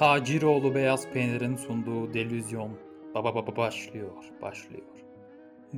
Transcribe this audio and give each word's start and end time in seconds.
Taciroğlu 0.00 0.74
Beyaz 0.74 1.12
Peynir'in 1.12 1.56
sunduğu 1.56 2.14
Delüzyon 2.14 2.78
baba 3.14 3.34
baba 3.34 3.56
başlıyor, 3.56 4.24
başlıyor. 4.42 4.86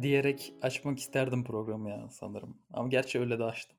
Diyerek 0.03 0.55
açmak 0.63 0.99
isterdim 0.99 1.45
programı 1.45 1.91
ya 1.91 2.09
sanırım. 2.11 2.59
Ama 2.73 2.89
gerçi 2.89 3.21
öyle 3.21 3.39
de 3.39 3.45
açtım. 3.45 3.79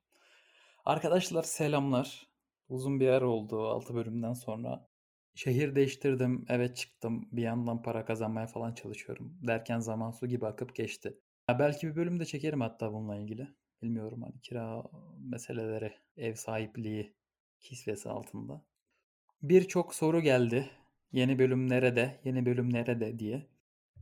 Arkadaşlar 0.86 1.43
selamlar. 1.43 2.28
Uzun 2.70 3.00
bir 3.00 3.07
ara 3.07 3.28
oldu 3.28 3.68
6 3.68 3.96
bölümden 3.96 4.34
sonra. 4.34 4.88
Şehir 5.36 5.75
değiştirdim, 5.75 6.46
eve 6.50 6.73
çıktım. 6.73 7.30
Bir 7.32 7.44
yandan 7.44 7.82
para 7.82 8.05
kazanmaya 8.05 8.48
falan 8.48 8.73
çalışıyorum. 8.73 9.38
Derken 9.48 9.80
zaman 9.80 10.12
su 10.12 10.28
gibi 10.28 10.46
akıp 10.47 10.75
geçti. 10.75 11.18
Ya 11.50 11.60
belki 11.60 11.88
bir 11.88 11.96
bölüm 11.96 12.19
de 12.19 12.25
çekerim 12.25 12.61
hatta 12.61 12.94
bununla 12.94 13.18
ilgili. 13.18 13.47
Bilmiyorum 13.82 14.21
hani 14.21 14.41
kira 14.41 14.83
meseleleri, 15.19 15.94
ev 16.18 16.36
sahipliği 16.36 17.16
kisvesi 17.60 18.10
altında. 18.10 18.72
Birçok 19.43 19.96
soru 19.96 20.21
geldi. 20.21 20.70
Yeni 21.11 21.39
bölüm 21.39 21.70
nerede, 21.70 22.20
yeni 22.24 22.46
bölüm 22.46 22.74
nerede 22.74 23.20
diye. 23.20 23.47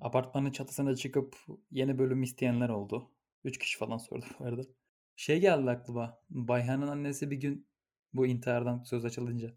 Apartmanın 0.02 0.52
çatısına 0.52 0.96
çıkıp 0.96 1.36
yeni 1.72 2.00
bölüm 2.00 2.24
isteyenler 2.24 2.70
oldu. 2.70 3.12
Üç 3.44 3.58
kişi 3.58 3.78
falan 3.78 3.98
sordu 3.98 4.26
bu 4.40 4.46
arada. 4.46 4.62
Şey 5.16 5.40
geldi 5.40 5.70
aklıma. 5.70 6.20
Bayhan'ın 6.30 6.88
annesi 6.88 7.32
bir 7.32 7.38
gün 7.38 7.68
bu 8.14 8.28
intihardan 8.28 8.84
söz 8.84 9.06
açılınca. 9.06 9.54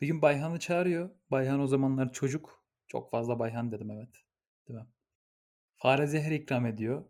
Bir 0.00 0.06
gün 0.06 0.22
Bayhan'ı 0.22 0.58
çağırıyor. 0.58 1.10
Bayhan 1.30 1.60
o 1.60 1.66
zamanlar 1.66 2.12
çocuk. 2.12 2.64
Çok 2.88 3.10
fazla 3.10 3.38
Bayhan 3.38 3.72
dedim 3.72 3.90
evet. 3.90 4.24
Değil 4.68 4.78
mi? 4.78 4.86
Fare 5.76 6.06
zehri 6.06 6.34
ikram 6.34 6.66
ediyor. 6.66 7.04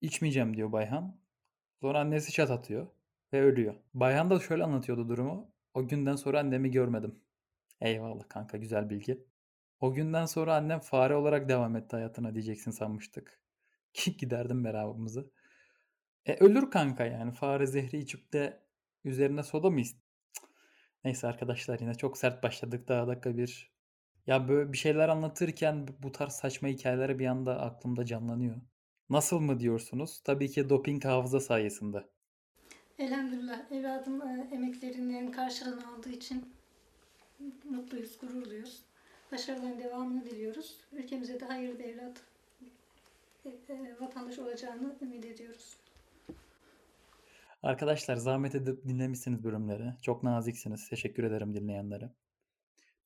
İçmeyeceğim 0.00 0.56
diyor 0.56 0.72
Bayhan. 0.72 1.20
Sonra 1.80 2.00
annesi 2.00 2.32
çat 2.32 2.50
atıyor 2.50 2.86
ve 3.32 3.42
ölüyor. 3.42 3.74
Bayhan 3.94 4.30
da 4.30 4.40
şöyle 4.40 4.64
anlatıyordu 4.64 5.08
durumu. 5.08 5.50
O 5.74 5.88
günden 5.88 6.16
sonra 6.16 6.40
annemi 6.40 6.70
görmedim. 6.70 7.22
Eyvallah 7.82 8.28
kanka 8.28 8.56
güzel 8.56 8.90
bilgi. 8.90 9.24
O 9.80 9.92
günden 9.94 10.26
sonra 10.26 10.54
annem 10.54 10.80
fare 10.80 11.14
olarak 11.14 11.48
devam 11.48 11.76
etti 11.76 11.96
hayatına 11.96 12.34
diyeceksin 12.34 12.70
sanmıştık. 12.70 13.40
Ki 13.92 14.16
giderdim 14.16 14.64
beraberimizi. 14.64 15.24
E 16.26 16.34
ölür 16.34 16.70
kanka 16.70 17.04
yani 17.04 17.32
fare 17.32 17.66
zehri 17.66 17.98
içip 17.98 18.32
de 18.32 18.62
üzerine 19.04 19.42
soda 19.42 19.70
mı 19.70 19.80
ist-. 19.80 20.02
Neyse 21.04 21.26
arkadaşlar 21.26 21.80
yine 21.80 21.94
çok 21.94 22.18
sert 22.18 22.42
başladık 22.42 22.88
daha 22.88 23.06
dakika 23.06 23.36
bir. 23.36 23.72
Ya 24.26 24.48
böyle 24.48 24.72
bir 24.72 24.78
şeyler 24.78 25.08
anlatırken 25.08 25.88
bu 26.02 26.12
tarz 26.12 26.32
saçma 26.32 26.68
hikayeler 26.68 27.18
bir 27.18 27.26
anda 27.26 27.60
aklımda 27.60 28.04
canlanıyor. 28.04 28.56
Nasıl 29.10 29.40
mı 29.40 29.60
diyorsunuz? 29.60 30.20
Tabii 30.24 30.50
ki 30.50 30.68
doping 30.68 31.04
hafıza 31.04 31.40
sayesinde. 31.40 32.08
Elhamdülillah 32.98 33.72
evladım 33.72 34.22
e, 34.22 34.48
emeklerinin 34.52 35.32
karşılığını 35.32 35.94
aldığı 35.94 36.10
için 36.10 36.54
mutluyuz, 37.64 38.18
gururluyuz. 38.18 38.82
Başarıların 39.32 39.78
devamını 39.78 40.24
diliyoruz. 40.24 40.80
Ülkemize 40.92 41.40
de 41.40 41.44
hayırlı 41.44 41.78
bir 41.78 41.84
evlat, 41.84 42.20
e, 43.44 43.50
e, 43.50 43.96
vatandaş 44.00 44.38
olacağını 44.38 44.96
ümit 45.02 45.24
ediyoruz. 45.24 45.76
Arkadaşlar 47.62 48.16
zahmet 48.16 48.54
edip 48.54 48.84
dinlemişsiniz 48.84 49.44
bölümleri. 49.44 49.92
Çok 50.02 50.22
naziksiniz. 50.22 50.88
Teşekkür 50.88 51.24
ederim 51.24 51.54
dinleyenlere. 51.54 52.10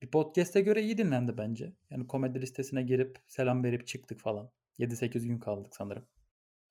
Bir 0.02 0.10
podcast'e 0.10 0.60
göre 0.60 0.82
iyi 0.82 0.98
dinlendi 0.98 1.38
bence. 1.38 1.72
Yani 1.90 2.06
komedi 2.06 2.40
listesine 2.40 2.82
girip 2.82 3.18
selam 3.26 3.64
verip 3.64 3.86
çıktık 3.86 4.20
falan. 4.20 4.50
7-8 4.78 5.26
gün 5.26 5.38
kaldık 5.38 5.76
sanırım. 5.76 6.06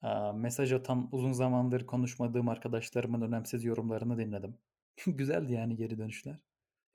Aa, 0.02 0.34
mesaj 0.34 0.74
atan 0.74 1.10
uzun 1.12 1.34
zamandır 1.34 1.86
konuşmadığım 1.86 2.50
arkadaşlarımın 2.50 3.22
önemsiz 3.22 3.64
yorumlarını 3.64 4.18
dinledim. 4.18 4.58
Güzeldi 5.08 5.54
yani 5.54 5.75
geri 5.75 5.98
dönüşler. 5.98 6.40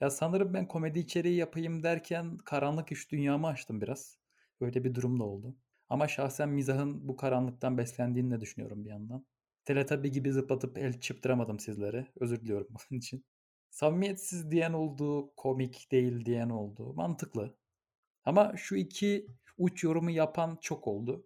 Ya 0.01 0.11
sanırım 0.11 0.55
ben 0.55 0.69
komedi 0.69 0.99
içeriği 0.99 1.37
yapayım 1.37 1.83
derken 1.83 2.39
karanlık 2.39 2.93
iş 2.93 3.11
dünyamı 3.13 3.47
açtım 3.47 3.81
biraz. 3.81 4.19
Öyle 4.61 4.85
bir 4.85 4.95
durum 4.95 5.21
da 5.21 5.25
oldu. 5.25 5.57
Ama 5.89 6.09
şahsen 6.09 6.49
mizahın 6.49 7.09
bu 7.09 7.17
karanlıktan 7.17 7.79
beslendiğini 7.79 8.31
de 8.31 8.41
düşünüyorum 8.41 8.85
bir 8.85 8.91
yandan. 8.91 9.27
Teletabi 9.65 10.11
gibi 10.11 10.33
zıplatıp 10.33 10.79
el 10.79 11.01
çıptıramadım 11.01 11.59
sizlere. 11.61 12.07
Özür 12.21 12.41
diliyorum 12.41 12.69
bunun 12.91 12.99
için. 12.99 13.25
Samimiyetsiz 13.71 14.51
diyen 14.51 14.73
oldu, 14.73 15.33
komik 15.37 15.93
değil 15.93 16.25
diyen 16.25 16.51
oldu. 16.51 16.95
Mantıklı. 16.95 17.57
Ama 18.25 18.53
şu 18.57 18.77
iki 18.77 19.27
uç 19.59 19.85
yorumu 19.85 20.11
yapan 20.11 20.59
çok 20.61 20.89
oldu. 20.89 21.25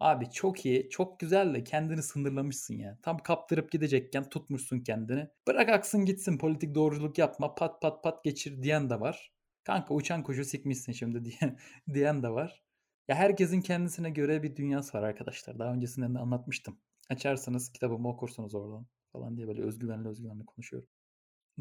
Abi 0.00 0.30
çok 0.30 0.66
iyi, 0.66 0.90
çok 0.90 1.20
güzel 1.20 1.54
de 1.54 1.64
kendini 1.64 2.02
sınırlamışsın 2.02 2.74
ya. 2.74 2.98
Tam 3.02 3.18
kaptırıp 3.18 3.72
gidecekken 3.72 4.28
tutmuşsun 4.28 4.80
kendini. 4.80 5.28
Bırak 5.48 5.68
aksın 5.68 6.04
gitsin 6.04 6.38
politik 6.38 6.74
doğruculuk 6.74 7.18
yapma 7.18 7.54
pat 7.54 7.82
pat 7.82 8.02
pat 8.04 8.24
geçir 8.24 8.62
diyen 8.62 8.90
de 8.90 9.00
var. 9.00 9.32
Kanka 9.64 9.94
uçan 9.94 10.22
kuşu 10.22 10.44
sikmişsin 10.44 10.92
şimdi 10.92 11.24
diyen, 11.40 11.58
diyen 11.94 12.22
de 12.22 12.28
var. 12.28 12.62
Ya 13.08 13.14
herkesin 13.16 13.60
kendisine 13.60 14.10
göre 14.10 14.42
bir 14.42 14.56
dünyası 14.56 14.98
var 14.98 15.02
arkadaşlar. 15.02 15.58
Daha 15.58 15.72
öncesinden 15.72 16.14
de 16.14 16.18
anlatmıştım. 16.18 16.78
Açarsanız 17.10 17.72
kitabımı 17.72 18.08
okursunuz 18.08 18.54
oradan 18.54 18.86
falan 19.12 19.36
diye 19.36 19.48
böyle 19.48 19.62
özgüvenli 19.62 20.08
özgüvenli 20.08 20.44
konuşuyorum. 20.46 20.88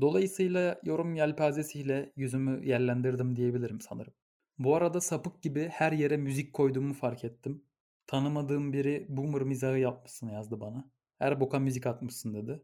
Dolayısıyla 0.01 0.79
yorum 0.83 1.15
yelpazesiyle 1.15 2.13
yüzümü 2.15 2.65
yerlendirdim 2.65 3.35
diyebilirim 3.35 3.81
sanırım. 3.81 4.13
Bu 4.57 4.75
arada 4.75 5.01
sapık 5.01 5.41
gibi 5.41 5.69
her 5.69 5.91
yere 5.91 6.17
müzik 6.17 6.53
koyduğumu 6.53 6.93
fark 6.93 7.23
ettim. 7.23 7.63
Tanımadığım 8.07 8.73
biri 8.73 9.05
boomer 9.09 9.41
mizahı 9.41 9.77
yapmışsın 9.77 10.29
yazdı 10.29 10.59
bana. 10.59 10.91
Her 11.19 11.39
boka 11.39 11.59
müzik 11.59 11.87
atmışsın 11.87 12.33
dedi. 12.33 12.63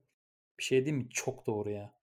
Bir 0.60 0.64
şey 0.64 0.86
değil 0.86 0.98
mi? 0.98 1.10
Çok 1.10 1.48
doğru 1.48 1.70
ya. 1.70 1.94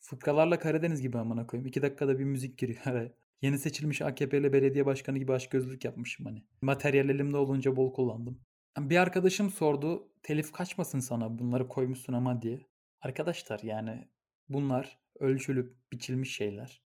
Fıkralarla 0.00 0.58
Karadeniz 0.58 1.02
gibi 1.02 1.18
amına 1.18 1.46
koyayım. 1.46 1.66
İki 1.66 1.82
dakikada 1.82 2.18
bir 2.18 2.24
müzik 2.24 2.58
giriyor. 2.58 3.10
Yeni 3.42 3.58
seçilmiş 3.58 4.02
AKP'li 4.02 4.52
belediye 4.52 4.86
başkanı 4.86 5.18
gibi 5.18 5.32
açgözlülük 5.32 5.84
yapmışım 5.84 6.26
hani. 6.26 6.44
Materyal 6.62 7.08
elimde 7.08 7.36
olunca 7.36 7.76
bol 7.76 7.92
kullandım. 7.92 8.40
Bir 8.78 8.96
arkadaşım 8.96 9.50
sordu. 9.50 10.08
Telif 10.22 10.52
kaçmasın 10.52 11.00
sana 11.00 11.38
bunları 11.38 11.68
koymuşsun 11.68 12.12
ama 12.12 12.42
diye. 12.42 12.60
Arkadaşlar 13.00 13.60
yani 13.62 14.08
bunlar 14.48 14.98
ölçülüp 15.20 15.76
biçilmiş 15.92 16.36
şeyler. 16.36 16.82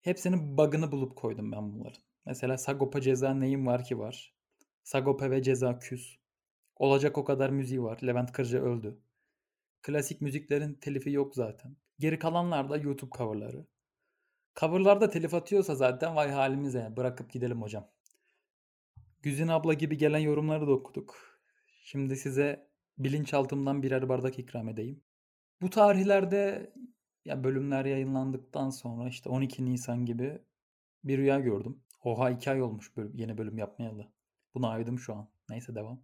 Hepsinin 0.00 0.58
bug'ını 0.58 0.92
bulup 0.92 1.16
koydum 1.16 1.52
ben 1.52 1.72
bunların. 1.72 2.02
Mesela 2.26 2.58
Sagopa 2.58 3.00
ceza 3.00 3.34
neyim 3.34 3.66
var 3.66 3.84
ki 3.84 3.98
var. 3.98 4.34
Sagopa 4.82 5.30
ve 5.30 5.42
ceza 5.42 5.78
küs. 5.78 6.16
Olacak 6.76 7.18
o 7.18 7.24
kadar 7.24 7.50
müziği 7.50 7.82
var. 7.82 8.00
Levent 8.06 8.32
Kırca 8.32 8.60
öldü. 8.60 8.98
Klasik 9.82 10.20
müziklerin 10.20 10.74
telifi 10.74 11.10
yok 11.10 11.34
zaten. 11.34 11.76
Geri 11.98 12.18
kalanlar 12.18 12.70
da 12.70 12.76
YouTube 12.76 13.10
coverları. 13.18 13.66
Coverlarda 14.56 15.10
telif 15.10 15.34
atıyorsa 15.34 15.74
zaten 15.74 16.16
vay 16.16 16.30
halimize 16.30 16.92
bırakıp 16.96 17.32
gidelim 17.32 17.62
hocam. 17.62 17.90
Güzin 19.22 19.48
abla 19.48 19.74
gibi 19.74 19.98
gelen 19.98 20.18
yorumları 20.18 20.66
da 20.66 20.72
okuduk. 20.72 21.40
Şimdi 21.82 22.16
size 22.16 22.70
bilinçaltımdan 22.98 23.82
birer 23.82 24.08
bardak 24.08 24.38
ikram 24.38 24.68
edeyim. 24.68 25.02
Bu 25.62 25.70
tarihlerde 25.70 26.72
ya 27.24 27.44
bölümler 27.44 27.84
yayınlandıktan 27.84 28.70
sonra 28.70 29.08
işte 29.08 29.30
12 29.30 29.64
Nisan 29.64 30.06
gibi 30.06 30.42
bir 31.04 31.18
rüya 31.18 31.40
gördüm. 31.40 31.82
Oha 32.04 32.30
2 32.30 32.50
ay 32.50 32.62
olmuş 32.62 32.96
bölüm, 32.96 33.12
yeni 33.14 33.38
bölüm 33.38 33.58
yapmayalı. 33.58 34.12
Buna 34.54 34.68
aydım 34.68 34.98
şu 34.98 35.14
an. 35.14 35.28
Neyse 35.50 35.74
devam. 35.74 36.00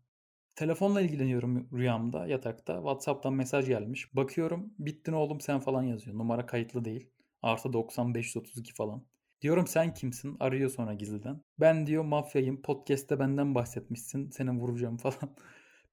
Telefonla 0.57 1.01
ilgileniyorum 1.01 1.69
rüyamda 1.73 2.27
yatakta. 2.27 2.77
Whatsapp'tan 2.77 3.33
mesaj 3.33 3.67
gelmiş. 3.67 4.17
Bakıyorum 4.17 4.75
bittin 4.79 5.13
oğlum 5.13 5.41
sen 5.41 5.61
falan 5.61 5.83
yazıyor. 5.83 6.19
Numara 6.19 6.47
kayıtlı 6.47 6.85
değil. 6.85 7.11
Artı 7.43 7.73
90 7.73 8.15
532 8.15 8.75
falan. 8.75 9.03
Diyorum 9.43 9.67
sen 9.67 9.95
kimsin? 9.95 10.37
Arıyor 10.41 10.71
sonra 10.71 10.95
gizliden. 10.95 11.41
Ben 11.61 11.87
diyor 11.87 12.05
mafyayım. 12.05 12.63
Podcast'te 12.63 13.19
benden 13.19 13.55
bahsetmişsin. 13.55 14.31
Seni 14.31 14.51
vuracağım 14.51 14.97
falan. 14.97 15.37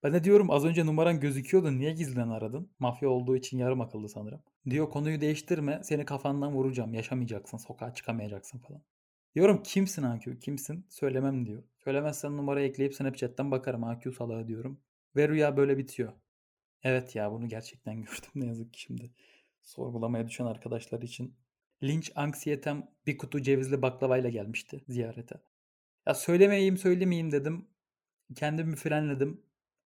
Ben 0.03 0.13
de 0.13 0.23
diyorum 0.23 0.51
az 0.51 0.65
önce 0.65 0.85
numaran 0.85 1.19
gözüküyordu. 1.19 1.77
Niye 1.77 1.91
gizliden 1.94 2.29
aradın? 2.29 2.71
Mafya 2.79 3.09
olduğu 3.09 3.35
için 3.35 3.57
yarım 3.57 3.81
akıllı 3.81 4.09
sanırım. 4.09 4.41
Diyor 4.69 4.89
konuyu 4.89 5.21
değiştirme. 5.21 5.79
Seni 5.83 6.05
kafandan 6.05 6.53
vuracağım. 6.53 6.94
Yaşamayacaksın. 6.94 7.57
Sokağa 7.57 7.94
çıkamayacaksın 7.94 8.59
falan. 8.59 8.81
Diyorum 9.35 9.63
kimsin 9.63 10.03
AQ? 10.03 10.39
Kimsin? 10.39 10.85
Söylemem 10.89 11.45
diyor. 11.45 11.63
Söylemezsen 11.83 12.38
numarayı 12.38 12.69
ekleyip 12.69 12.95
Snapchat'ten 12.95 13.51
bakarım 13.51 13.83
AQ 13.83 14.12
salağı 14.12 14.47
diyorum. 14.47 14.80
Ve 15.15 15.30
rüya 15.30 15.57
böyle 15.57 15.77
bitiyor. 15.77 16.13
Evet 16.83 17.15
ya 17.15 17.31
bunu 17.31 17.47
gerçekten 17.47 17.95
gördüm 18.01 18.31
ne 18.35 18.45
yazık 18.45 18.74
ki 18.74 18.81
şimdi. 18.81 19.12
Sorgulamaya 19.62 20.27
düşen 20.27 20.45
arkadaşlar 20.45 21.01
için. 21.01 21.35
Linç 21.83 22.12
anksiyetem 22.15 22.88
bir 23.07 23.18
kutu 23.18 23.41
cevizli 23.41 23.81
baklavayla 23.81 24.30
gelmişti 24.30 24.83
ziyarete. 24.88 25.36
Ya 26.07 26.13
söylemeyeyim 26.13 26.77
söylemeyeyim 26.77 27.31
dedim. 27.31 27.68
Kendimi 28.36 28.75
frenledim. 28.75 29.41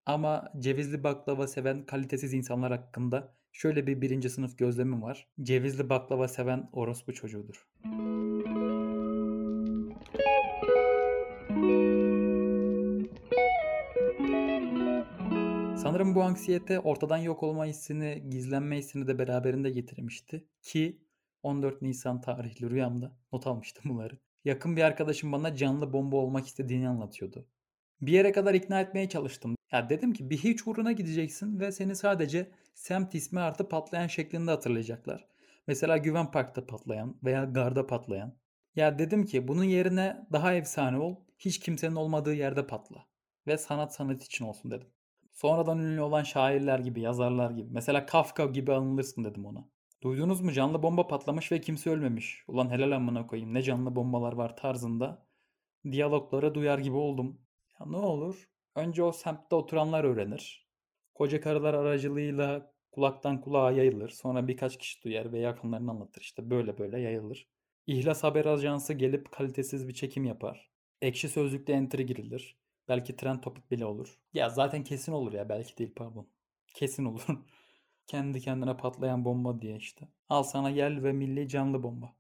Ama 0.06 0.52
cevizli 0.60 1.04
baklava 1.04 1.48
seven 1.48 1.86
kalitesiz 1.86 2.34
insanlar 2.34 2.72
hakkında 2.72 3.36
şöyle 3.52 3.88
bir 3.88 4.02
birinci 4.02 4.30
sınıf 4.30 4.58
gözlemim 4.58 5.02
var. 5.02 5.28
Cevizli 5.42 5.90
baklava 5.90 6.28
seven 6.28 6.70
orospu 6.72 7.14
çocuğudur. 7.14 7.68
Sanırım 15.98 16.16
bu 16.16 16.24
anksiyete 16.24 16.80
ortadan 16.80 17.18
yok 17.18 17.44
olma 17.44 17.66
hissini, 17.66 18.24
gizlenme 18.30 18.78
hissini 18.78 19.08
de 19.08 19.20
beraberinde 19.20 19.70
getirmişti. 19.70 20.48
Ki 20.62 21.02
14 21.44 21.82
Nisan 21.82 22.22
tarihli 22.22 22.70
rüyamda 22.70 23.18
not 23.34 23.48
almıştım 23.48 23.84
bunları. 23.90 24.18
Yakın 24.46 24.76
bir 24.76 24.82
arkadaşım 24.82 25.32
bana 25.32 25.56
canlı 25.56 25.94
bomba 25.94 26.16
olmak 26.16 26.48
istediğini 26.48 26.90
anlatıyordu. 26.90 27.48
Bir 28.02 28.12
yere 28.12 28.32
kadar 28.32 28.54
ikna 28.54 28.82
etmeye 28.82 29.10
çalıştım. 29.10 29.56
Ya 29.72 29.90
dedim 29.90 30.14
ki 30.14 30.30
bir 30.30 30.38
hiç 30.38 30.68
uğruna 30.68 30.92
gideceksin 30.92 31.60
ve 31.60 31.72
seni 31.72 31.96
sadece 31.96 32.52
semt 32.74 33.16
ismi 33.16 33.40
artı 33.40 33.70
patlayan 33.70 34.08
şeklinde 34.08 34.52
hatırlayacaklar. 34.52 35.28
Mesela 35.68 35.98
Güven 35.98 36.32
Park'ta 36.32 36.66
patlayan 36.66 37.18
veya 37.24 37.44
Garda 37.44 37.88
patlayan. 37.88 38.38
Ya 38.76 39.00
dedim 39.00 39.26
ki 39.26 39.48
bunun 39.48 39.64
yerine 39.64 40.28
daha 40.32 40.54
efsane 40.54 40.98
ol, 40.98 41.16
hiç 41.40 41.60
kimsenin 41.60 41.96
olmadığı 41.96 42.34
yerde 42.34 42.68
patla. 42.68 43.06
Ve 43.48 43.58
sanat 43.58 43.96
sanat 43.96 44.24
için 44.24 44.46
olsun 44.46 44.72
dedim. 44.72 44.88
Sonradan 45.38 45.80
ünlü 45.80 46.02
olan 46.02 46.24
şairler 46.24 46.80
gibi, 46.80 47.02
yazarlar 47.02 47.52
gibi. 47.52 47.68
Mesela 47.72 48.06
Kafka 48.06 48.46
gibi 48.46 48.74
anılırsın 48.74 49.24
dedim 49.24 49.46
ona. 49.46 49.70
Duydunuz 50.04 50.42
mu 50.42 50.52
canlı 50.52 50.84
bomba 50.84 51.08
patlamış 51.08 51.52
ve 51.52 51.62
kimse 51.62 51.90
ölmemiş. 51.90 52.44
Ulan 52.48 52.70
helal 52.70 52.92
amına 52.92 53.28
koyayım 53.28 53.54
ne 53.54 53.62
canlı 53.62 53.96
bombalar 53.96 54.34
var 54.34 54.58
tarzında. 54.58 55.28
Diyalogları 55.92 56.56
duyar 56.56 56.80
gibi 56.80 56.96
oldum. 56.96 57.42
Ya 57.80 57.86
ne 57.86 57.98
olur? 57.98 58.50
Önce 58.76 59.04
o 59.04 59.12
semtte 59.12 59.56
oturanlar 59.56 60.04
öğrenir. 60.04 60.68
Koca 61.16 61.42
karılar 61.42 61.74
aracılığıyla 61.74 62.74
kulaktan 62.92 63.42
kulağa 63.42 63.72
yayılır. 63.72 64.10
Sonra 64.10 64.48
birkaç 64.48 64.78
kişi 64.78 65.04
duyar 65.04 65.32
ve 65.32 65.40
yakınlarını 65.40 65.92
anlatır. 65.92 66.22
İşte 66.22 66.50
böyle 66.50 66.78
böyle 66.78 67.00
yayılır. 67.00 67.48
İhlas 67.88 68.24
Haber 68.24 68.46
Ajansı 68.46 68.94
gelip 68.94 69.32
kalitesiz 69.32 69.88
bir 69.88 69.94
çekim 69.94 70.26
yapar. 70.26 70.72
Ekşi 71.02 71.30
Sözlük'te 71.30 71.74
entry 71.74 72.06
girilir. 72.06 72.58
Belki 72.90 73.16
trend 73.16 73.40
topik 73.42 73.72
bile 73.72 73.86
olur. 73.86 74.18
Ya 74.34 74.50
zaten 74.50 74.84
kesin 74.84 75.12
olur 75.12 75.34
ya 75.34 75.50
belki 75.50 75.78
değil 75.78 75.94
pardon. 75.96 76.28
Kesin 76.74 77.06
olur. 77.06 77.26
Kendi 78.08 78.42
kendine 78.42 78.78
patlayan 78.78 79.26
bomba 79.26 79.62
diye 79.62 79.78
işte. 79.78 80.08
Al 80.30 80.44
sana 80.44 80.70
yerli 80.70 81.04
ve 81.04 81.12
milli 81.12 81.48
canlı 81.50 81.84
bomba. 81.84 82.14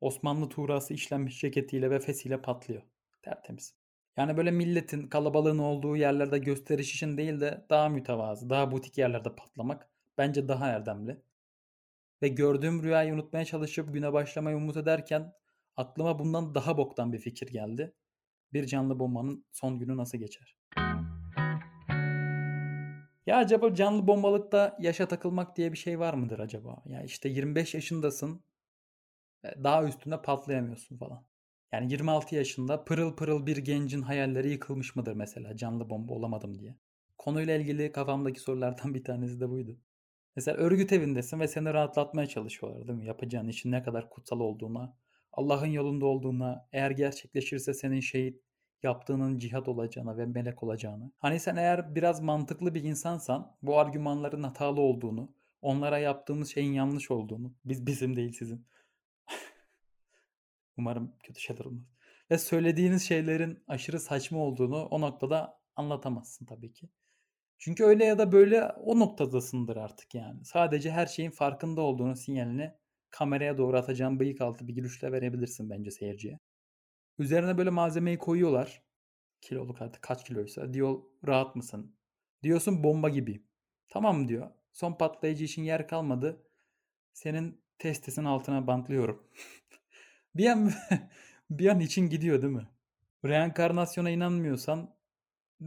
Osmanlı 0.00 0.48
tuğrası 0.48 0.94
işlenmiş 0.94 1.40
ceketiyle 1.40 1.90
ve 1.90 2.00
fesiyle 2.00 2.42
patlıyor. 2.42 2.82
Tertemiz. 3.22 3.74
Yani 4.16 4.36
böyle 4.36 4.50
milletin 4.50 5.08
kalabalığın 5.08 5.58
olduğu 5.58 5.96
yerlerde 5.96 6.38
gösteriş 6.38 6.94
için 6.94 7.16
değil 7.16 7.40
de 7.40 7.66
daha 7.70 7.88
mütevazı, 7.88 8.50
daha 8.50 8.70
butik 8.70 8.98
yerlerde 8.98 9.34
patlamak 9.36 9.90
bence 10.18 10.48
daha 10.48 10.68
erdemli. 10.68 11.22
Ve 12.22 12.28
gördüğüm 12.28 12.82
rüyayı 12.82 13.14
unutmaya 13.14 13.44
çalışıp 13.44 13.92
güne 13.94 14.12
başlamayı 14.12 14.56
umut 14.56 14.76
ederken 14.76 15.32
aklıma 15.76 16.18
bundan 16.18 16.54
daha 16.54 16.76
boktan 16.76 17.12
bir 17.12 17.18
fikir 17.18 17.46
geldi. 17.46 17.94
Bir 18.54 18.66
canlı 18.66 18.98
bombanın 18.98 19.44
son 19.52 19.78
günü 19.78 19.96
nasıl 19.96 20.18
geçer? 20.18 20.56
Ya 23.26 23.36
acaba 23.36 23.74
canlı 23.74 24.06
bombalıkta 24.06 24.76
yaşa 24.80 25.08
takılmak 25.08 25.56
diye 25.56 25.72
bir 25.72 25.76
şey 25.76 25.98
var 25.98 26.14
mıdır 26.14 26.38
acaba? 26.38 26.82
Ya 26.86 27.02
işte 27.02 27.28
25 27.28 27.74
yaşındasın. 27.74 28.44
E, 29.44 29.64
daha 29.64 29.84
üstünde 29.84 30.22
patlayamıyorsun 30.22 30.96
falan. 30.96 31.26
Yani 31.72 31.92
26 31.92 32.34
yaşında 32.34 32.84
pırıl 32.84 33.16
pırıl 33.16 33.46
bir 33.46 33.56
gencin 33.56 34.02
hayalleri 34.02 34.50
yıkılmış 34.50 34.96
mıdır 34.96 35.12
mesela 35.12 35.56
canlı 35.56 35.90
bomba 35.90 36.14
olamadım 36.14 36.58
diye. 36.58 36.76
Konuyla 37.18 37.56
ilgili 37.56 37.92
kafamdaki 37.92 38.40
sorulardan 38.40 38.94
bir 38.94 39.04
tanesi 39.04 39.40
de 39.40 39.50
buydu. 39.50 39.78
Mesela 40.36 40.56
örgüt 40.56 40.92
evindesin 40.92 41.40
ve 41.40 41.48
seni 41.48 41.74
rahatlatmaya 41.74 42.26
çalışıyorlar 42.26 42.88
değil 42.88 42.98
mi? 42.98 43.06
Yapacağın 43.06 43.48
işin 43.48 43.72
ne 43.72 43.82
kadar 43.82 44.10
kutsal 44.10 44.40
olduğuna, 44.40 44.96
Allah'ın 45.32 45.66
yolunda 45.66 46.06
olduğuna, 46.06 46.68
eğer 46.72 46.90
gerçekleşirse 46.90 47.74
senin 47.74 48.00
şehit 48.00 48.43
yaptığının 48.84 49.38
cihat 49.38 49.68
olacağına 49.68 50.16
ve 50.16 50.26
melek 50.26 50.62
olacağını. 50.62 51.12
Hani 51.18 51.40
sen 51.40 51.56
eğer 51.56 51.94
biraz 51.94 52.20
mantıklı 52.20 52.74
bir 52.74 52.82
insansan 52.82 53.56
bu 53.62 53.78
argümanların 53.78 54.42
hatalı 54.42 54.80
olduğunu, 54.80 55.34
onlara 55.62 55.98
yaptığımız 55.98 56.54
şeyin 56.54 56.72
yanlış 56.72 57.10
olduğunu, 57.10 57.54
biz 57.64 57.86
bizim 57.86 58.16
değil 58.16 58.32
sizin. 58.32 58.66
Umarım 60.78 61.16
kötü 61.22 61.40
şeyler 61.40 61.64
olmaz. 61.64 61.84
Ve 62.30 62.38
söylediğiniz 62.38 63.02
şeylerin 63.08 63.64
aşırı 63.68 64.00
saçma 64.00 64.38
olduğunu 64.38 64.84
o 64.84 65.00
noktada 65.00 65.60
anlatamazsın 65.76 66.46
tabii 66.46 66.72
ki. 66.72 66.88
Çünkü 67.58 67.84
öyle 67.84 68.04
ya 68.04 68.18
da 68.18 68.32
böyle 68.32 68.64
o 68.64 69.00
noktadasındır 69.00 69.76
artık 69.76 70.14
yani. 70.14 70.44
Sadece 70.44 70.90
her 70.90 71.06
şeyin 71.06 71.30
farkında 71.30 71.80
olduğunu 71.80 72.16
sinyalini 72.16 72.72
kameraya 73.10 73.58
doğru 73.58 73.76
atacağın 73.76 74.20
bıyık 74.20 74.40
altı 74.40 74.68
bir 74.68 74.74
gülüşle 74.74 75.12
verebilirsin 75.12 75.70
bence 75.70 75.90
seyirciye. 75.90 76.38
Üzerine 77.18 77.58
böyle 77.58 77.70
malzemeyi 77.70 78.18
koyuyorlar. 78.18 78.82
Kiloluk 79.40 79.82
artık 79.82 80.02
kaç 80.02 80.24
kiloysa. 80.24 80.74
Diyor 80.74 81.02
rahat 81.26 81.56
mısın? 81.56 81.96
Diyorsun 82.42 82.84
bomba 82.84 83.08
gibi. 83.08 83.44
Tamam 83.88 84.28
diyor. 84.28 84.50
Son 84.72 84.92
patlayıcı 84.94 85.44
için 85.44 85.62
yer 85.62 85.88
kalmadı. 85.88 86.46
Senin 87.12 87.60
testisin 87.78 88.24
altına 88.24 88.66
bantlıyorum. 88.66 89.22
bir 90.34 90.46
an 90.46 90.72
bir 91.50 91.68
an 91.68 91.80
için 91.80 92.10
gidiyor 92.10 92.42
değil 92.42 92.52
mi? 92.52 92.68
Reenkarnasyona 93.24 94.10
inanmıyorsan 94.10 94.96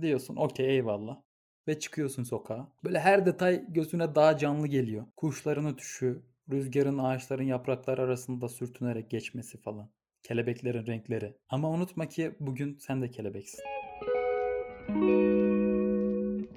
diyorsun 0.02 0.36
okey 0.36 0.76
eyvallah. 0.76 1.22
Ve 1.68 1.80
çıkıyorsun 1.80 2.24
sokağa. 2.24 2.74
Böyle 2.84 3.00
her 3.00 3.26
detay 3.26 3.66
gözüne 3.74 4.16
daha 4.16 4.38
canlı 4.38 4.68
geliyor. 4.68 5.06
Kuşların 5.18 5.66
ötüşü, 5.66 6.24
rüzgarın 6.52 6.98
ağaçların 6.98 7.44
yapraklar 7.44 7.98
arasında 7.98 8.50
sürtünerek 8.50 9.10
geçmesi 9.12 9.62
falan. 9.62 9.90
Kelebeklerin 10.28 10.88
renkleri. 10.88 11.38
Ama 11.50 11.70
unutma 11.70 12.06
ki 12.06 12.36
bugün 12.40 12.78
sen 12.78 13.02
de 13.02 13.12
kelebeksin. 13.12 13.60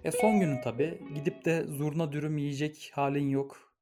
E 0.04 0.10
son 0.20 0.40
günün 0.40 0.60
tabi. 0.60 1.00
Gidip 1.14 1.44
de 1.44 1.64
zurna 1.64 2.12
dürüm 2.12 2.38
yiyecek 2.38 2.90
halin 2.94 3.28
yok. 3.28 3.74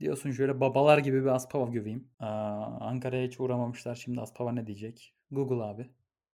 Diyorsun 0.00 0.30
şöyle 0.30 0.60
babalar 0.60 0.98
gibi 0.98 1.20
bir 1.20 1.26
aspava 1.26 1.70
göveyim. 1.70 2.08
Ankara'ya 2.18 3.26
hiç 3.26 3.40
uğramamışlar 3.40 3.94
şimdi 3.94 4.20
aspava 4.20 4.52
ne 4.52 4.66
diyecek? 4.66 5.14
Google 5.30 5.62
abi. 5.64 5.90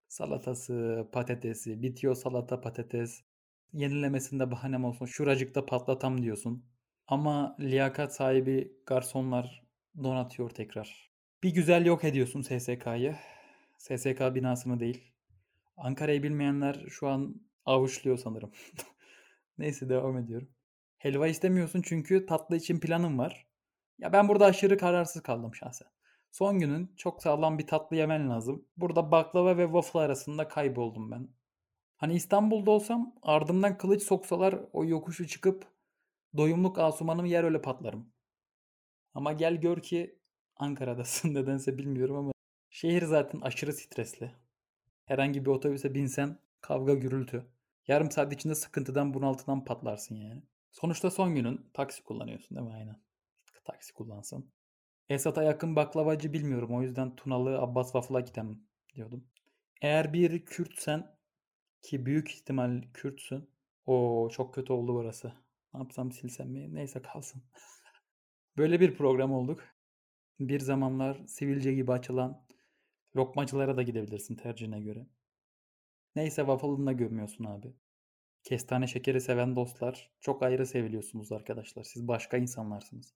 Salatası, 0.09 1.09
patatesi, 1.13 1.83
bitiyor 1.83 2.15
salata 2.15 2.61
patates. 2.61 3.23
Yenilemesinde 3.73 4.51
bahanem 4.51 4.85
olsun. 4.85 5.07
Şuracıkta 5.07 5.67
patlatam 5.67 6.23
diyorsun. 6.23 6.65
Ama 7.07 7.57
liyakat 7.61 8.15
sahibi 8.15 8.73
garsonlar 8.87 9.63
donatıyor 10.03 10.51
tekrar. 10.51 11.10
Bir 11.43 11.55
güzel 11.55 11.87
yok 11.87 12.05
ediyorsun 12.05 12.43
SSK'yı. 12.43 13.17
SSK 13.77 14.35
binasını 14.35 14.81
değil. 14.81 15.13
Ankara'yı 15.77 16.23
bilmeyenler 16.23 16.85
şu 16.89 17.09
an 17.09 17.35
avuçluyor 17.65 18.19
sanırım. 18.19 18.53
Neyse 19.59 19.89
devam 19.89 20.19
ediyorum. 20.19 20.49
Helva 20.99 21.29
istemiyorsun 21.29 21.83
çünkü 21.83 22.27
tatlı 22.27 22.57
için 22.57 22.81
planın 22.81 23.19
var. 23.19 23.47
Ya 23.99 24.13
ben 24.13 24.29
burada 24.29 24.45
aşırı 24.45 24.79
kararsız 24.79 25.23
kaldım 25.23 25.55
şahsen. 25.55 25.89
Son 26.31 26.59
günün 26.59 26.95
çok 26.97 27.23
sağlam 27.23 27.59
bir 27.59 27.67
tatlı 27.67 27.97
yemen 27.97 28.31
lazım. 28.31 28.65
Burada 28.77 29.11
baklava 29.11 29.59
ve 29.59 29.65
waffle 29.65 30.01
arasında 30.01 30.49
kayboldum 30.49 31.11
ben. 31.11 31.29
Hani 31.97 32.15
İstanbul'da 32.15 32.71
olsam 32.71 33.15
ardımdan 33.23 33.79
kılıç 33.79 34.03
soksalar 34.03 34.61
o 34.73 34.85
yokuşu 34.85 35.27
çıkıp 35.27 35.67
doyumluk 36.37 36.79
asumanımı 36.79 37.29
yer 37.29 37.45
öyle 37.45 37.63
patlarım. 37.63 38.13
Ama 39.15 39.33
gel 39.33 39.61
gör 39.61 39.83
ki 39.83 40.20
Ankara'dasın 40.61 41.35
nedense 41.35 41.79
bilmiyorum 41.79 42.17
ama 42.17 42.33
şehir 42.71 43.03
zaten 43.03 43.41
aşırı 43.41 43.73
stresli. 43.73 44.33
Herhangi 45.05 45.45
bir 45.45 45.51
otobüse 45.51 45.95
binsen 45.95 46.39
kavga 46.61 46.95
gürültü. 46.95 47.47
Yarım 47.87 48.11
saat 48.11 48.33
içinde 48.33 48.55
sıkıntıdan 48.55 49.15
bunaltıdan 49.15 49.65
patlarsın 49.65 50.15
yani. 50.15 50.43
Sonuçta 50.73 51.11
son 51.11 51.35
günün 51.35 51.71
taksi 51.75 52.03
kullanıyorsun 52.05 52.57
değil 52.57 52.67
mi? 52.69 52.75
Aynen. 52.75 53.03
Taksi 53.65 53.95
kullansın. 53.95 54.53
Esat'a 55.09 55.43
yakın 55.43 55.77
baklavacı 55.77 56.33
bilmiyorum. 56.33 56.75
O 56.75 56.83
yüzden 56.83 57.17
Tunalı 57.17 57.59
Abbas 57.59 57.87
Waffle'a 57.87 58.21
gidem 58.21 58.59
diyordum. 58.95 59.25
Eğer 59.83 60.13
bir 60.13 60.45
Kürtsen 60.45 61.17
ki 61.83 62.07
büyük 62.07 62.31
ihtimal 62.31 62.83
Kürtsün. 62.95 63.51
O 63.87 64.29
çok 64.33 64.55
kötü 64.55 64.73
oldu 64.73 64.95
burası. 64.95 65.33
Ne 65.75 65.81
yapsam 65.81 66.13
silsem 66.13 66.49
mi? 66.49 66.75
Neyse 66.75 67.03
kalsın. 67.03 67.43
Böyle 68.57 68.81
bir 68.81 68.97
program 68.97 69.33
olduk. 69.33 69.65
Bir 70.41 70.61
zamanlar 70.61 71.23
sivilce 71.27 71.75
gibi 71.75 71.93
açılan 71.93 72.47
lokmacılara 73.17 73.77
da 73.77 73.83
gidebilirsin 73.83 74.37
tercihine 74.37 74.81
göre. 74.81 75.07
Neyse 76.17 76.43
waffle'ını 76.43 76.93
gömüyorsun 76.93 77.45
abi. 77.45 77.75
Kestane 78.43 78.87
şekeri 78.87 79.21
seven 79.21 79.57
dostlar 79.57 80.11
çok 80.21 80.43
ayrı 80.43 80.67
seviliyorsunuz 80.67 81.33
arkadaşlar. 81.33 81.85
Siz 81.85 82.09
başka 82.09 82.37
insanlarsınız. 82.37 83.15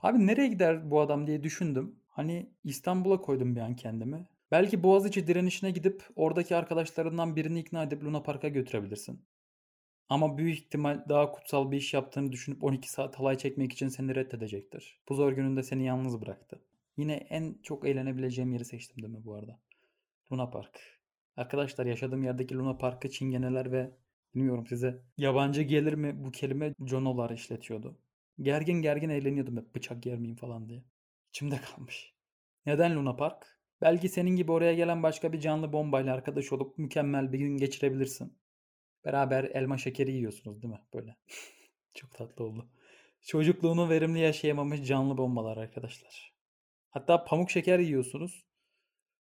Abi 0.00 0.26
nereye 0.26 0.48
gider 0.48 0.90
bu 0.90 1.00
adam 1.00 1.26
diye 1.26 1.42
düşündüm. 1.42 2.00
Hani 2.06 2.52
İstanbul'a 2.64 3.20
koydum 3.20 3.56
bir 3.56 3.60
an 3.60 3.76
kendimi. 3.76 4.28
Belki 4.50 4.82
Boğaziçi 4.82 5.26
direnişine 5.26 5.70
gidip 5.70 6.04
oradaki 6.16 6.56
arkadaşlarından 6.56 7.36
birini 7.36 7.60
ikna 7.60 7.82
edip 7.82 8.04
Luna 8.04 8.22
Park'a 8.22 8.48
götürebilirsin. 8.48 9.24
Ama 10.12 10.38
büyük 10.38 10.58
ihtimal 10.58 11.04
daha 11.08 11.32
kutsal 11.32 11.70
bir 11.70 11.76
iş 11.76 11.94
yaptığını 11.94 12.32
düşünüp 12.32 12.64
12 12.64 12.90
saat 12.90 13.18
halay 13.18 13.38
çekmek 13.38 13.72
için 13.72 13.88
seni 13.88 14.14
reddedecektir. 14.14 15.00
Bu 15.08 15.14
zor 15.14 15.32
gününde 15.32 15.62
seni 15.62 15.84
yalnız 15.84 16.20
bıraktı. 16.20 16.60
Yine 16.96 17.14
en 17.14 17.54
çok 17.62 17.86
eğlenebileceğim 17.86 18.52
yeri 18.52 18.64
seçtim 18.64 19.02
değil 19.02 19.14
mi 19.14 19.24
bu 19.24 19.34
arada? 19.34 19.58
Luna 20.32 20.50
Park. 20.50 20.80
Arkadaşlar 21.36 21.86
yaşadığım 21.86 22.24
yerdeki 22.24 22.54
Luna 22.54 22.78
Park'ı 22.78 23.10
çingeneler 23.10 23.72
ve 23.72 23.90
bilmiyorum 24.34 24.66
size 24.66 25.02
yabancı 25.16 25.62
gelir 25.62 25.92
mi 25.92 26.24
bu 26.24 26.30
kelime 26.30 26.74
Jonolar 26.86 27.30
işletiyordu. 27.30 27.98
Gergin 28.40 28.82
gergin 28.82 29.08
eğleniyordum 29.08 29.56
hep 29.56 29.74
bıçak 29.74 30.06
yer 30.06 30.18
miyim 30.18 30.36
falan 30.36 30.68
diye. 30.68 30.84
İçimde 31.30 31.56
kalmış. 31.56 32.14
Neden 32.66 32.96
Luna 32.96 33.16
Park? 33.16 33.58
Belki 33.80 34.08
senin 34.08 34.36
gibi 34.36 34.52
oraya 34.52 34.74
gelen 34.74 35.02
başka 35.02 35.32
bir 35.32 35.40
canlı 35.40 35.72
bombayla 35.72 36.14
arkadaş 36.14 36.52
olup 36.52 36.78
mükemmel 36.78 37.32
bir 37.32 37.38
gün 37.38 37.56
geçirebilirsin. 37.56 38.41
Beraber 39.04 39.44
elma 39.44 39.78
şekeri 39.78 40.12
yiyorsunuz 40.12 40.62
değil 40.62 40.74
mi? 40.74 40.80
Böyle. 40.94 41.16
Çok 41.94 42.14
tatlı 42.14 42.44
oldu. 42.44 42.68
Çocukluğunu 43.22 43.90
verimli 43.90 44.20
yaşayamamış 44.20 44.82
canlı 44.86 45.18
bombalar 45.18 45.56
arkadaşlar. 45.56 46.32
Hatta 46.90 47.24
pamuk 47.24 47.50
şeker 47.50 47.78
yiyorsunuz. 47.78 48.44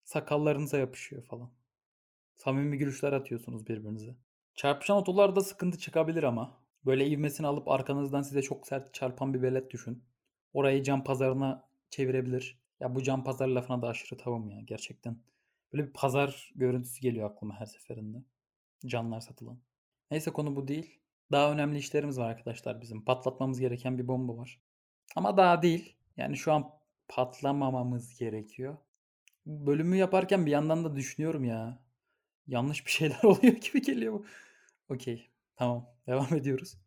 Sakallarınıza 0.05 0.79
yapışıyor 0.79 1.23
falan. 1.23 1.51
Samimi 2.37 2.79
gülüşler 2.79 3.13
atıyorsunuz 3.13 3.67
birbirinize. 3.67 4.17
Çarpışan 4.55 4.97
otolarda 4.97 5.41
sıkıntı 5.41 5.79
çıkabilir 5.79 6.23
ama. 6.23 6.61
Böyle 6.87 7.07
ivmesini 7.07 7.47
alıp 7.47 7.69
arkanızdan 7.69 8.23
size 8.23 8.43
çok 8.43 8.67
sert 8.67 8.95
çarpan 8.95 9.35
bir 9.35 9.43
velet 9.43 9.71
düşün. 9.71 10.05
Orayı 10.53 10.83
cam 10.83 11.05
pazarına 11.05 11.69
çevirebilir. 11.91 12.61
Ya 12.81 12.95
bu 12.95 13.03
cam 13.03 13.25
pazar 13.25 13.49
lafına 13.49 13.83
da 13.83 13.89
aşırı 13.89 14.19
tavım 14.19 14.51
ya 14.51 14.61
gerçekten. 14.61 15.19
Böyle 15.73 15.87
bir 15.87 15.93
pazar 15.93 16.53
görüntüsü 16.55 17.01
geliyor 17.01 17.31
aklıma 17.31 17.61
her 17.61 17.67
seferinde. 17.67 18.25
Canlar 18.87 19.21
satılan. 19.21 19.61
Neyse 20.11 20.31
konu 20.31 20.57
bu 20.57 20.69
değil. 20.69 21.01
Daha 21.33 21.53
önemli 21.53 21.79
işlerimiz 21.79 22.19
var 22.19 22.31
arkadaşlar 22.31 22.81
bizim. 22.81 23.05
Patlatmamız 23.05 23.61
gereken 23.61 23.99
bir 23.99 24.09
bomba 24.09 24.37
var. 24.37 24.61
Ama 25.17 25.37
daha 25.37 25.63
değil. 25.63 25.97
Yani 26.17 26.37
şu 26.37 26.53
an 26.53 26.71
patlamamamız 27.09 28.19
gerekiyor. 28.19 28.77
Bölümü 29.47 29.97
yaparken 29.97 30.47
bir 30.47 30.51
yandan 30.51 30.85
da 30.85 30.97
düşünüyorum 30.97 31.45
ya. 31.45 31.83
Yanlış 32.47 32.87
bir 32.87 32.91
şeyler 32.91 33.23
oluyor 33.23 33.55
gibi 33.55 33.83
geliyor 33.83 34.13
bu. 34.13 34.25
Okey. 34.89 35.31
Tamam. 35.57 35.87
Devam 36.07 36.35
ediyoruz. 36.35 36.79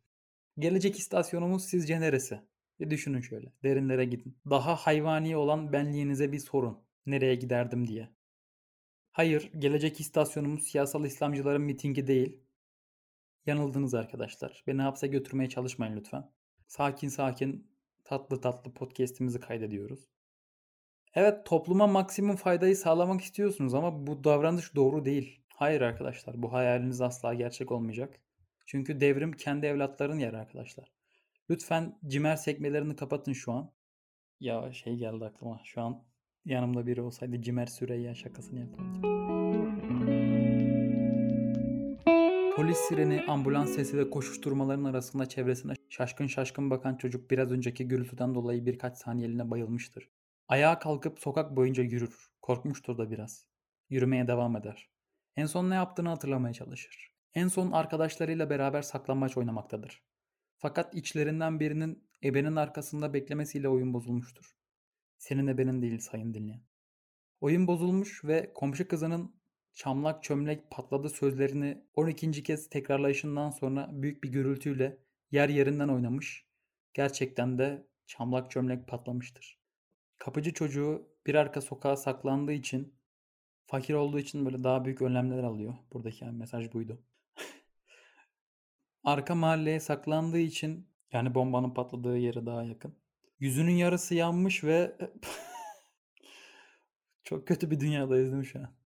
Gelecek 0.58 0.98
istasyonumuz 0.98 1.64
sizce 1.64 2.00
neresi? 2.00 2.40
Bir 2.80 2.90
düşünün 2.90 3.20
şöyle. 3.20 3.52
Derinlere 3.62 4.04
gidin. 4.04 4.38
Daha 4.50 4.76
hayvani 4.76 5.36
olan 5.36 5.72
benliğinize 5.72 6.32
bir 6.32 6.38
sorun. 6.38 6.78
Nereye 7.06 7.34
giderdim 7.34 7.88
diye. 7.88 8.10
Hayır, 9.12 9.52
gelecek 9.58 10.00
istasyonumuz 10.00 10.62
siyasal 10.62 11.04
İslamcıların 11.04 11.62
mitingi 11.62 12.06
değil. 12.06 12.40
Yanıldınız 13.46 13.94
arkadaşlar. 13.94 14.64
Beni 14.66 14.82
hapse 14.82 15.06
götürmeye 15.06 15.48
çalışmayın 15.48 15.96
lütfen. 15.96 16.30
Sakin 16.66 17.08
sakin 17.08 17.70
tatlı 18.04 18.40
tatlı 18.40 18.74
podcast'imizi 18.74 19.40
kaydediyoruz. 19.40 20.08
Evet 21.14 21.46
topluma 21.46 21.86
maksimum 21.86 22.36
faydayı 22.36 22.76
sağlamak 22.76 23.20
istiyorsunuz 23.20 23.74
ama 23.74 24.06
bu 24.06 24.24
davranış 24.24 24.74
doğru 24.74 25.04
değil. 25.04 25.40
Hayır 25.48 25.80
arkadaşlar 25.80 26.42
bu 26.42 26.52
hayaliniz 26.52 27.00
asla 27.00 27.34
gerçek 27.34 27.72
olmayacak. 27.72 28.20
Çünkü 28.66 29.00
devrim 29.00 29.32
kendi 29.32 29.66
evlatların 29.66 30.18
yeri 30.18 30.36
arkadaşlar. 30.36 30.92
Lütfen 31.50 31.98
cimer 32.06 32.36
sekmelerini 32.36 32.96
kapatın 32.96 33.32
şu 33.32 33.52
an. 33.52 33.72
Ya 34.40 34.72
şey 34.72 34.96
geldi 34.96 35.24
aklıma. 35.24 35.60
Şu 35.64 35.82
an 35.82 36.04
yanımda 36.44 36.86
biri 36.86 37.00
olsaydı 37.02 37.42
cimer 37.42 37.66
Süreyya 37.66 38.14
şakasını 38.14 38.60
yapardım. 38.60 39.23
Polis 42.56 42.78
sireni, 42.78 43.24
ambulans 43.28 43.74
sesi 43.74 43.98
ve 43.98 44.10
koşuşturmaların 44.10 44.84
arasında 44.84 45.26
çevresine 45.28 45.72
şaşkın 45.88 46.26
şaşkın 46.26 46.70
bakan 46.70 46.96
çocuk 46.96 47.30
biraz 47.30 47.52
önceki 47.52 47.88
gürültüden 47.88 48.34
dolayı 48.34 48.66
birkaç 48.66 48.98
saniyeliğine 48.98 49.50
bayılmıştır. 49.50 50.10
Ayağa 50.48 50.78
kalkıp 50.78 51.18
sokak 51.18 51.56
boyunca 51.56 51.82
yürür. 51.82 52.30
Korkmuştur 52.42 52.98
da 52.98 53.10
biraz. 53.10 53.46
Yürümeye 53.88 54.28
devam 54.28 54.56
eder. 54.56 54.90
En 55.36 55.46
son 55.46 55.70
ne 55.70 55.74
yaptığını 55.74 56.08
hatırlamaya 56.08 56.54
çalışır. 56.54 57.14
En 57.34 57.48
son 57.48 57.72
arkadaşlarıyla 57.72 58.50
beraber 58.50 58.82
saklambaç 58.82 59.36
oynamaktadır. 59.36 60.02
Fakat 60.56 60.94
içlerinden 60.94 61.60
birinin 61.60 62.08
ebenin 62.24 62.56
arkasında 62.56 63.14
beklemesiyle 63.14 63.68
oyun 63.68 63.94
bozulmuştur. 63.94 64.56
Senin 65.18 65.46
ebenin 65.46 65.82
değil 65.82 65.98
sayın 65.98 66.34
dinleyen. 66.34 66.62
Oyun 67.40 67.66
bozulmuş 67.66 68.24
ve 68.24 68.52
komşu 68.54 68.88
kızının 68.88 69.34
çamlak 69.74 70.22
çömlek 70.22 70.70
patladı 70.70 71.08
sözlerini 71.08 71.84
12. 71.94 72.42
kez 72.42 72.70
tekrarlayışından 72.70 73.50
sonra 73.50 73.88
büyük 73.92 74.24
bir 74.24 74.28
gürültüyle 74.28 74.98
yer 75.30 75.48
yerinden 75.48 75.88
oynamış. 75.88 76.46
Gerçekten 76.94 77.58
de 77.58 77.86
çamlak 78.06 78.50
çömlek 78.50 78.88
patlamıştır. 78.88 79.58
Kapıcı 80.18 80.52
çocuğu 80.52 81.08
bir 81.26 81.34
arka 81.34 81.60
sokağa 81.60 81.96
saklandığı 81.96 82.52
için 82.52 82.94
fakir 83.66 83.94
olduğu 83.94 84.18
için 84.18 84.46
böyle 84.46 84.64
daha 84.64 84.84
büyük 84.84 85.02
önlemler 85.02 85.42
alıyor. 85.42 85.74
Buradaki 85.92 86.24
yani 86.24 86.38
mesaj 86.38 86.72
buydu. 86.72 87.02
arka 89.04 89.34
mahalleye 89.34 89.80
saklandığı 89.80 90.38
için 90.38 90.88
yani 91.12 91.34
bombanın 91.34 91.74
patladığı 91.74 92.18
yere 92.18 92.46
daha 92.46 92.64
yakın. 92.64 92.94
Yüzünün 93.38 93.74
yarısı 93.74 94.14
yanmış 94.14 94.64
ve 94.64 94.96
çok 97.24 97.48
kötü 97.48 97.70
bir 97.70 97.80
dünyadayız 97.80 98.26
değil 98.26 98.38
mi 98.38 98.46
şu 98.46 98.58
an? 98.58 98.83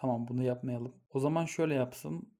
Tamam 0.00 0.28
bunu 0.28 0.42
yapmayalım. 0.42 0.94
O 1.14 1.20
zaman 1.20 1.44
şöyle 1.44 1.74
yapsın. 1.74 2.32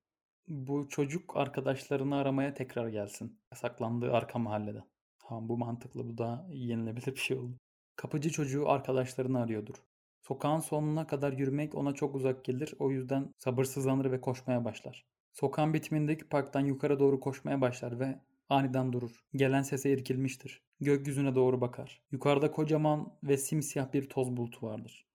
Bu 0.49 0.89
çocuk 0.89 1.37
arkadaşlarını 1.37 2.17
aramaya 2.17 2.55
tekrar 2.55 2.89
gelsin. 2.89 3.41
Saklandığı 3.55 4.13
arka 4.13 4.39
mahallede. 4.39 4.85
Tamam 5.19 5.49
bu 5.49 5.59
mantıklı. 5.59 6.09
Bu 6.09 6.19
da 6.19 6.47
yenilebilir 6.53 7.07
bir 7.07 7.21
şey 7.21 7.37
oldu. 7.37 7.59
Kapıcı 7.97 8.31
çocuğu 8.31 8.69
arkadaşlarını 8.69 9.41
arıyordur. 9.41 9.75
Sokağın 10.21 10.61
sonuna 10.61 11.07
kadar 11.07 11.33
yürümek 11.33 11.75
ona 11.75 11.95
çok 11.95 12.15
uzak 12.15 12.45
gelir. 12.45 12.75
O 12.79 12.91
yüzden 12.91 13.35
sabırsızlanır 13.39 14.13
ve 14.13 14.21
koşmaya 14.21 14.65
başlar. 14.65 15.07
Sokağın 15.33 15.75
bitimindeki 15.75 16.29
parktan 16.29 16.65
yukarı 16.65 16.99
doğru 16.99 17.21
koşmaya 17.21 17.61
başlar 17.61 18.01
ve 18.01 18.21
aniden 18.49 18.93
durur. 18.93 19.25
Gelen 19.35 19.63
sese 19.63 19.93
irkilmiştir. 19.93 20.63
Gökyüzüne 20.81 21.35
doğru 21.35 21.61
bakar. 21.61 22.03
Yukarıda 22.11 22.51
kocaman 22.51 23.13
ve 23.23 23.37
simsiyah 23.37 23.93
bir 23.93 24.09
toz 24.09 24.37
bulutu 24.37 24.67
vardır. 24.67 25.07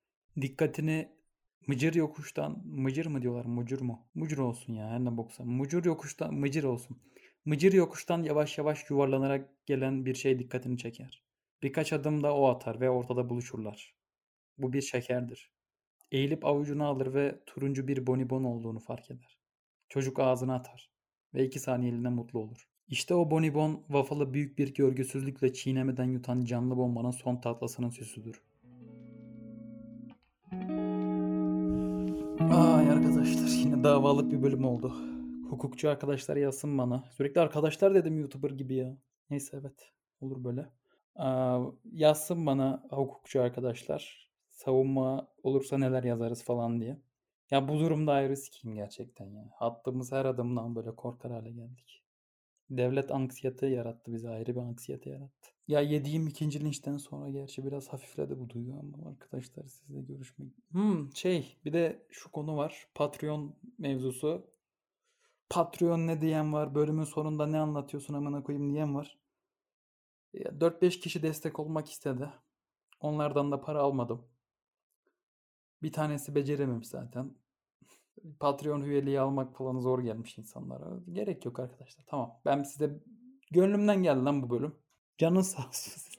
Dikkatini 0.41 1.22
Mıcır 1.67 1.93
yokuştan, 1.93 2.61
mıcır 2.65 3.05
mı 3.05 3.21
diyorlar, 3.21 3.45
mucur 3.45 3.81
mu? 3.81 4.07
Mucur 4.15 4.37
olsun 4.37 4.73
ya, 4.73 4.89
her 4.89 4.99
ne 4.99 5.17
boksa. 5.17 5.43
Mucur 5.43 5.85
yokuştan, 5.85 6.33
mıcır 6.33 6.63
olsun. 6.63 6.97
Mıcır 7.45 7.73
yokuştan 7.73 8.23
yavaş 8.23 8.57
yavaş 8.57 8.89
yuvarlanarak 8.89 9.49
gelen 9.65 10.05
bir 10.05 10.15
şey 10.15 10.39
dikkatini 10.39 10.77
çeker. 10.77 11.23
Birkaç 11.63 11.93
adım 11.93 12.23
da 12.23 12.35
o 12.35 12.47
atar 12.47 12.81
ve 12.81 12.89
ortada 12.89 13.29
buluşurlar. 13.29 13.95
Bu 14.57 14.73
bir 14.73 14.81
şekerdir. 14.81 15.51
Eğilip 16.11 16.45
avucunu 16.45 16.85
alır 16.85 17.13
ve 17.13 17.39
turuncu 17.45 17.87
bir 17.87 18.07
bonibon 18.07 18.43
olduğunu 18.43 18.79
fark 18.79 19.11
eder. 19.11 19.37
Çocuk 19.89 20.19
ağzına 20.19 20.55
atar 20.55 20.91
ve 21.33 21.45
iki 21.45 21.59
saniyeliğine 21.59 22.09
mutlu 22.09 22.39
olur. 22.39 22.67
İşte 22.87 23.15
o 23.15 23.31
bonibon 23.31 23.83
waffle'ı 23.87 24.33
büyük 24.33 24.57
bir 24.57 24.73
görgüsüzlükle 24.73 25.53
çiğnemeden 25.53 26.11
yutan 26.11 26.45
canlı 26.45 26.77
bombanın 26.77 27.11
son 27.11 27.41
tatlasının 27.41 27.89
süsüdür. 27.89 28.41
Davalık 33.83 34.31
bir 34.31 34.43
bölüm 34.43 34.65
oldu. 34.65 34.93
Hukukçu 35.49 35.89
arkadaşlar 35.89 36.35
yazsın 36.37 36.77
bana. 36.77 37.03
Sürekli 37.11 37.41
arkadaşlar 37.41 37.95
dedim 37.95 38.19
YouTuber 38.19 38.49
gibi 38.49 38.75
ya. 38.75 38.97
Neyse 39.29 39.57
evet 39.61 39.91
olur 40.21 40.43
böyle. 40.43 40.69
Aa, 41.15 41.59
yazsın 41.91 42.45
bana 42.45 42.83
hukukçu 42.89 43.41
arkadaşlar. 43.41 44.29
Savunma 44.49 45.27
olursa 45.43 45.77
neler 45.77 46.03
yazarız 46.03 46.43
falan 46.43 46.81
diye. 46.81 47.01
Ya 47.51 47.67
bu 47.67 47.79
durumda 47.79 48.13
ayrı 48.13 48.37
sikiyim 48.37 48.75
gerçekten 48.75 49.25
ya. 49.25 49.49
Attığımız 49.59 50.11
her 50.11 50.25
adımdan 50.25 50.75
böyle 50.75 50.95
korkar 50.95 51.31
hale 51.31 51.51
geldik. 51.51 52.03
Devlet 52.69 53.11
anksiyete 53.11 53.67
yarattı 53.67 54.13
bize 54.13 54.29
ayrı 54.29 54.55
bir 54.55 54.61
anksiyete 54.61 55.09
yarattı. 55.09 55.49
Ya 55.67 55.81
yediğim 55.81 56.27
ikinci 56.27 56.63
linçten 56.65 56.97
sonra 56.97 57.29
gerçi 57.29 57.65
biraz 57.65 57.87
hafifledi 57.87 58.39
bu 58.39 58.49
duygu 58.49 58.79
ama 58.79 59.09
arkadaşlar 59.09 59.67
sizle 59.67 60.01
görüşmek. 60.01 60.47
Hmm 60.71 61.15
şey 61.15 61.57
bir 61.65 61.73
de 61.73 62.05
şu 62.09 62.31
konu 62.31 62.57
var. 62.57 62.87
Patreon 62.95 63.55
mevzusu. 63.77 64.47
Patreon 65.49 66.07
ne 66.07 66.21
diyen 66.21 66.53
var? 66.53 66.75
Bölümün 66.75 67.03
sonunda 67.03 67.47
ne 67.47 67.59
anlatıyorsun 67.59 68.13
amına 68.13 68.43
koyayım 68.43 68.73
diyen 68.73 68.95
var. 68.95 69.17
4-5 70.33 70.99
kişi 70.99 71.23
destek 71.23 71.59
olmak 71.59 71.89
istedi. 71.89 72.29
Onlardan 72.99 73.51
da 73.51 73.61
para 73.61 73.79
almadım. 73.79 74.25
Bir 75.81 75.91
tanesi 75.91 76.35
becerememiş 76.35 76.87
zaten. 76.87 77.35
Patreon 78.39 78.81
üyeliği 78.81 79.19
almak 79.19 79.57
falan 79.57 79.79
zor 79.79 79.99
gelmiş 79.99 80.37
insanlara. 80.37 80.85
Gerek 81.11 81.45
yok 81.45 81.59
arkadaşlar. 81.59 82.05
Tamam. 82.07 82.31
Ben 82.45 82.63
size 82.63 82.99
gönlümden 83.51 84.03
geldi 84.03 84.23
lan 84.25 84.43
bu 84.43 84.49
bölüm. 84.49 84.75
Canın 85.17 85.41
sağ 85.55 85.67
olsun. 85.67 86.12